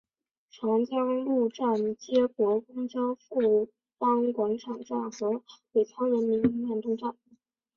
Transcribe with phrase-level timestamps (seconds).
[0.49, 3.69] 长江路站接驳公交富
[3.99, 7.15] 邦广场站和北仑人民医院东站。